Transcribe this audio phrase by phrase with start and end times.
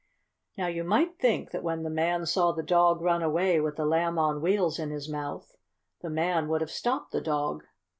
[0.57, 3.85] Now you might think that when the man saw the dog run away with the
[3.85, 5.55] Lamb on Wheels in his mouth
[6.01, 7.65] the man would have stopped the dog.